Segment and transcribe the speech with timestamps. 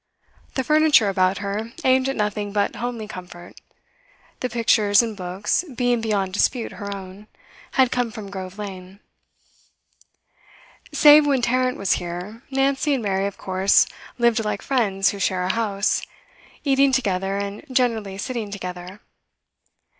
[0.55, 3.61] The furniture about her aimed at nothing but homely comfort;
[4.39, 7.27] the pictures and books, being beyond dispute her own,
[7.73, 8.99] had come from Grove Lane.
[10.91, 13.85] Save when Tarrant was here, Nancy and Mary of course
[14.17, 16.01] lived like friends who share a house,
[16.63, 19.01] eating together and generally sitting together.